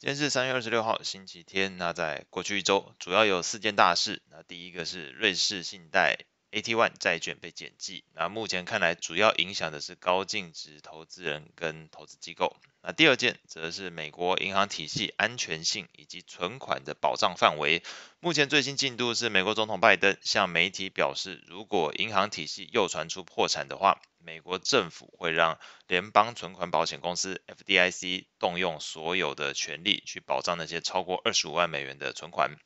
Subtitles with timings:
[0.00, 1.76] 今天是三月二十六号，星期天。
[1.76, 4.22] 那在过去一周，主要有四件大事。
[4.30, 6.16] 那第一个是瑞士信贷
[6.52, 8.02] AT1 债券被减记。
[8.14, 12.56] 那目前看来，主要影响的是高净值投资人跟投资机构。
[12.82, 17.82] 那第二件则是美国银行体系安全性以及存款的保障范围。
[18.20, 25.58] 目前最新进度是，美国总统拜登向媒体表示，如果银行体系又传出破产的话，美国政府会让
[25.88, 32.56] 联邦存款保险公司 FDIC 动用所有的权利去保障那些超过二十五万美元的存款。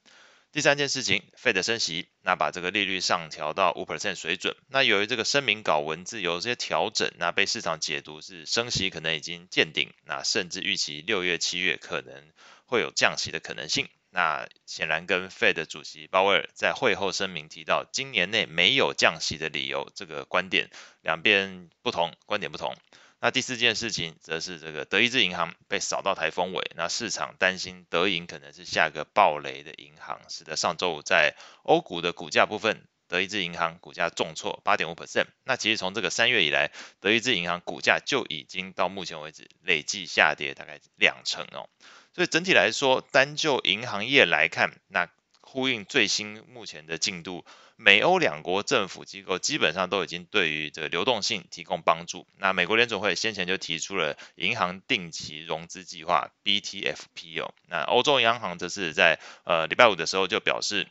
[0.54, 4.54] 第三件事情，Fed 升息，那把这个利率上调到五 percent 水准。
[4.68, 12.30] 那由于这个声明稿文字有些调整，那被市场解读是升息可能已经见顶，那甚至预期六月、七月可能
[12.66, 13.88] 会有降息的可能性。
[14.10, 20.70] 那显然跟 Fed 主席鲍威尔在会后声明提到今年内没有降息的理由，这个观点
[21.02, 22.76] 两边不同，观点不同。
[23.24, 35.24] 那第四件事情则是这个德意志银行被扫到台风尾，那市场担心德银可能是下个暴雷的银行，使得上周五在欧股的股价部分，德意志银行股价重挫八点五 percent。
[35.42, 41.70] 那其实从这个三月以来，德意志银行股价就已经到目前为止累计下跌大概两成哦。
[42.12, 45.08] 所以整体来说，单就银行业来看，那
[45.54, 47.44] 呼应最新目前的进度。
[47.76, 52.26] 美欧两国政府机构基本上都已经对于这个流动性提供帮助。
[52.38, 57.54] 那美国联准会先前就提出了银行定期融资计划 （BTFP） 哦。
[57.68, 60.88] 那欧洲央行则是在呃礼拜五的时候就表示，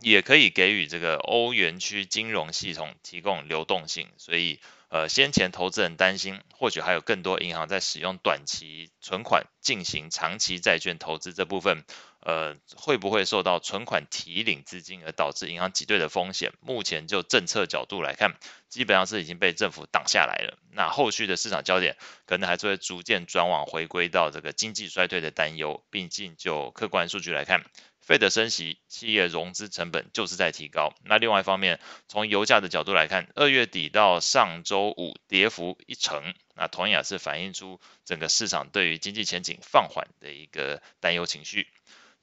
[0.00, 4.08] 也可以给予这个欧元区金融系统提供流动性。
[4.18, 11.84] 所以呃先前投资人担心，或许还有更多银行在使用短期存款进行长期债券投资这部分。
[12.24, 16.52] 呃，会不会受到存款提领资金而导致银行挤兑的风险？
[16.60, 18.34] 目前就政策角度来看，
[18.70, 20.58] 基本上是已经被政府挡下来了。
[20.72, 25.84] 那后续的市场焦点可能还是会逐渐转往回归到这个经济衰退的担忧。
[25.90, 27.62] 毕竟就客观数据来看
[28.00, 30.94] 费的升息，企业融资成本就是在提高。
[31.04, 31.78] 那另外一方面，
[32.08, 41.68] 从油价的角度来看，二月底到上周五跌幅一成，那同样也是反映出整个市场对于经济前景放缓的一个担忧情绪。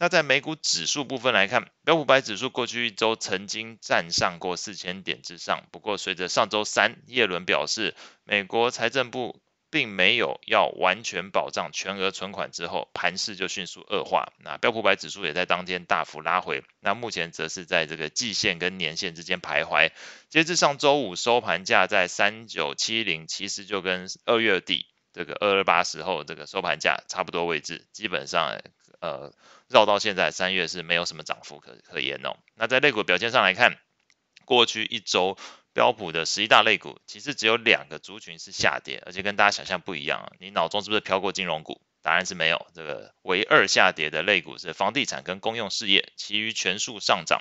[0.02, 14.34] 那在美股指数部分来看，标普五百指数过去一周曾经站上过四千点之上，不过随着上周三耶伦表示，美国财政部并没有要完全保障全额存款之后，盘势就迅速恶化。
[14.40, 19.92] 那标普五百指数也在当天大幅拉回，那目前则是在这个季线跟年线之间徘徊。
[20.30, 28.60] 截至上周五收盘价在三九七零，其实就跟二月底这个二二八时候这个收盘价差不多位置，基本上
[29.02, 29.34] 呃。
[29.68, 32.36] 绕到现在三月是没有什么涨幅可可言哦。
[32.56, 33.78] 那在类股表现上来看，
[34.44, 35.38] 过去一周
[35.72, 40.20] 标普的十一大类股其实只有两个族群是下跌，而且跟大家想象不一样。
[40.20, 41.80] 啊你脑中是不是飘过金融股？
[42.02, 42.68] 答案是没有。
[42.76, 47.40] 这个唯二下跌的类股是房地产跟公用事业，其余全数上涨。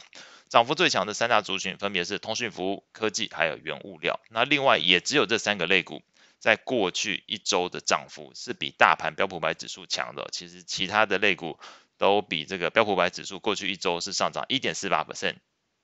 [0.49, 4.21] 涨幅最强的三大族群分别是通讯服务、科技还有原物料。
[4.31, 6.01] 那另外也只有这三个类股
[6.41, 10.29] 在过去一周的涨幅是比大盘标普五百指数强的。
[10.33, 11.61] 其实其他的类股。
[12.01, 15.35] 都比这个标普五百指数过去一周是上涨一点四八 percent，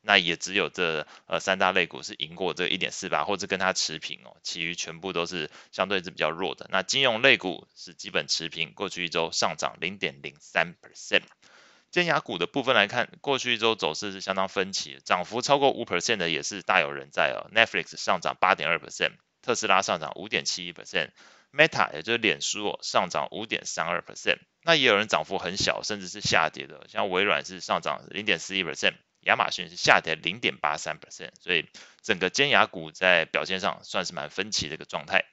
[0.01, 6.69] 那也只有这呃三大类股是赢过这一点四八，或者跟它持平哦，其余全部都是相对是比较弱的。
[6.71, 11.25] 那金融类股是基本持平，过去一周上涨零点零三 percent。
[11.91, 17.53] 尖牙股的部分来看，过去一周走势是相当分歧，涨幅超过五 percent 的也是大有人在哦。
[17.55, 19.13] Netflix 上涨八点二 percent，
[19.47, 21.11] 特斯拉上涨五点七一 percent。
[21.53, 31.65] Meta 也就是脸书哦，上涨五点三二 percent，那也有人涨幅很小，甚至是下跌的，像微软是上涨零点四一 percent，亚马逊是下跌零点八三 percent，所以
[32.03, 35.25] 整个尖牙股在表现上算是蛮分歧的一个状态。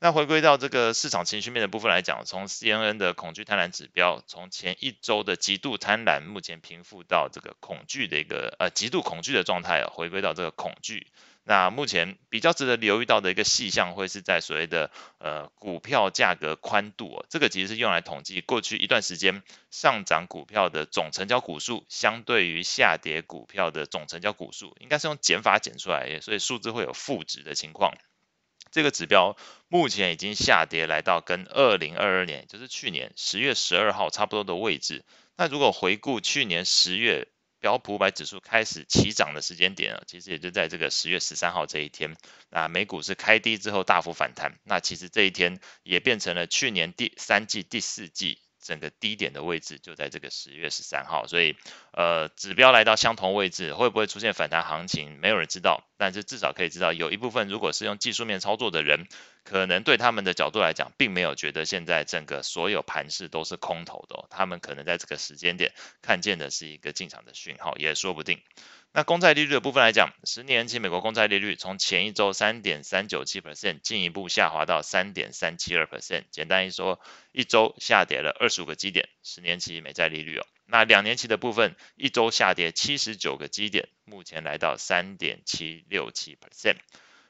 [0.00, 11.06] 那回归到这个市场情绪面的部分来讲，从 CNN 的恐惧贪婪指标，从前一周的极度贪婪，目前平复到这个恐惧的一个呃极度恐惧的状态啊，回归到这个恐惧。
[11.46, 27.94] 那目前比较值得留意到的一个细项，会是在所谓的呃股票价格宽度哦，这个其实是用来统计过去一段时间上涨股票的总成交股数，相对于下跌股票的总成交股数，应该是用减法减出来，所以数字会有负值的情况。
[28.74, 29.36] 这个指标
[29.68, 35.04] 目前已经下跌来到跟二零二二年，就是去年十月十二号差不多的位置。
[35.36, 37.28] 那如果回顾去年十月，
[37.60, 42.16] 标普五百指数开始起涨的时间点啊，其实也就在这个十月十三号这一天。
[42.50, 51.28] 那美股是开低之后大幅反弹，那其实这一天也变成了去年第三季、第四季整个低点的位置，就在这个十月十三号。
[51.28, 51.56] 所以，
[51.92, 55.84] 呃，指标来到相同位置，会不会出现反弹行情，没有人知道。
[55.96, 59.06] 但是至少可以知道，有一部分如果是用技术面操作的人，
[59.44, 68.40] 可能对他们的角度来讲，并没有觉得现在整个所有盘势都是空头的哦，他们可能在这个时间点看见的是一个进场的讯号，也说不定。
[68.96, 77.00] 那公债利率的部分来讲，十年期美国公债利率从前一周三点三九七 percent 进一步下滑到三点三七二 percent，简单一说，
[77.32, 80.46] 一周下跌了二十五个基点，十年期美债利率哦。
[80.66, 86.76] 那两年期的部分，一周下跌七十九个基点，目前来到三点七六七 percent。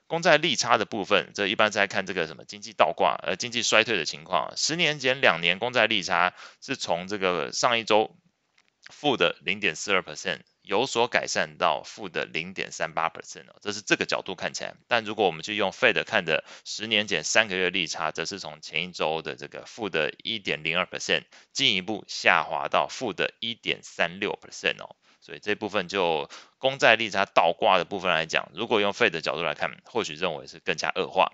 [0.07, 8.15] 公债利差的部分，这一般在看这个什么经济倒挂，呃，经济衰退的情况，十年减两年公债利差是从这个上一周
[8.91, 10.41] 负的零点四二 percent。
[10.65, 14.75] 有所改善到负的零点三八 percent 哦，这是这个角度看起来。
[14.89, 24.97] 但如果我们去用 Fed 看的十年减三个月利差，则是从前一周的这个负的一点零二 percent 进一步下滑到负的一点三六 percent 哦。
[25.21, 31.33] 所以这部分就公债利差倒挂的部分来讲，如果用 Fed 的角度来看，或许认为是更加恶化。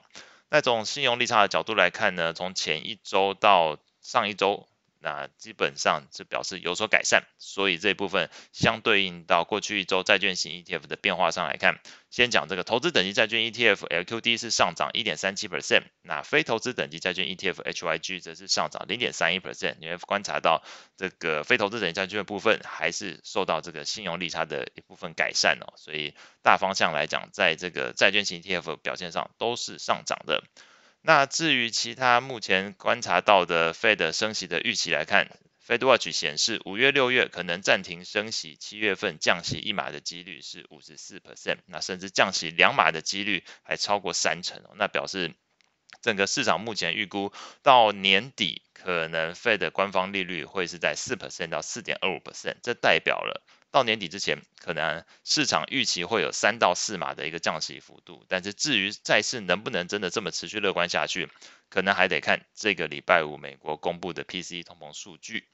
[0.48, 4.66] 那从信用利差的角度来看呢，从前一周到上一周。
[5.02, 11.80] 那基本上是表示有所改善，所以这一部分相对应到过去一周债券型 ETF 的变化上来看，
[12.10, 19.76] 先讲这个投资等级债券 ETF LQD 是上涨一点三七 percent，那非投资等级债券 ETF HYG 则是上涨零点三一 percent。
[19.80, 20.62] 你会观察到
[20.96, 30.44] 这个非投资等级债券的部分还是受到这个信用利差的一部分改善哦，所以大方向来讲，在这个债券型 ETF 表现上都是上涨的。
[31.02, 35.28] 那至于其他目前观察到的 Fed 升息的预期来看
[35.66, 45.34] ，Fed Watch 显示五月、六月可能暂停升息，七月份降息一码的几率是五十四 percent，那甚至降息两码的几率还超过三成哦，那表示
[46.02, 47.32] 整个市场目前预估
[47.62, 53.42] 到年底可能 Fed 官方利率会是在四 percent 到四点二五 percent，这代表了。
[53.70, 61.28] 到年底之前，可能市场预期会有三到四码的一个降息幅度，但是至于债市能不能真的这么持续乐观下去，
[61.68, 65.44] 可能还得看这个礼拜五美国公布的 PCE 通膨数据。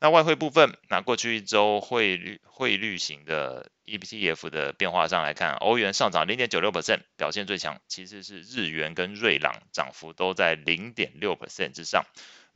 [0.00, 12.04] 那外汇部分，那过去一周汇率汇率型的 ETF 的变化上来看，欧元上涨零点九六 percent，表现最强其实是日元跟瑞郎，涨幅都在零点六 percent 之上。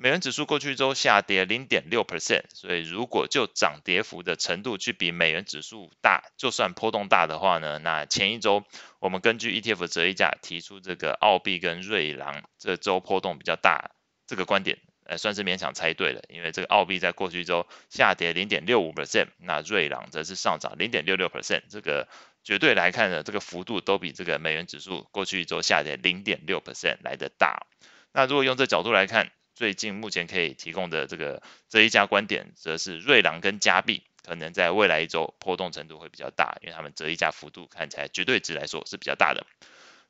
[0.02, 8.64] 美元指数过去一周下跌零点六 percent，所以如果就涨跌幅的程度去比美元指数大，就算波动大的话呢，那前一周
[8.99, 13.93] 我们根据 ETF 折溢价提出这个澳币跟瑞郎这周波动比较大
[14.26, 22.08] 这个观点，呃，算是勉强猜对了，因为这个澳币在过去一周下跌零点六五 percent，那瑞郎则是上涨零点六六 percent，这个
[22.43, 27.69] 绝对来看呢，这个幅度都比这个美元指数过去一周下跌零点六 percent 来的大。
[28.12, 39.46] 那如果用这角度来看，最近目前可以提供的这个这一家观点，则是瑞郎跟加币可能在未来一周波动程度会比较大，因为他们折溢价幅度看起来绝对值来说是比较大的。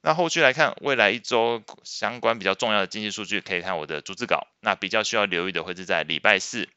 [0.04, 4.48] 那后续来看，未来一周相关比较重要的经济数据，可以看我的逐字稿。
[4.60, 6.68] 那比较需要留意的会是在礼拜四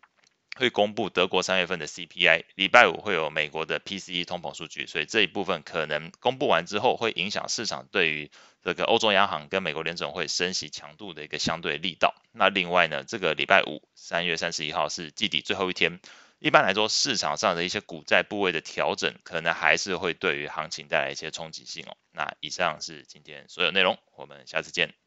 [0.55, 8.31] 会公布德国三月份的 CPI，礼拜五会有美国的 PCE 通膨数据，所以这一部分可能公布完之后会影响市场对于。
[8.65, 12.15] 这个欧洲央行跟美国联准会升息强度的一个相对力道。
[12.31, 15.99] 那另外呢，这个礼拜五三月三十一号是季底最后一天，
[16.39, 21.95] 一般来说市场上的一些股债部位的调整，可能还是会对于行情带来一些冲击性哦。
[22.11, 25.04] 那以上是今天所有内容，我们下次见。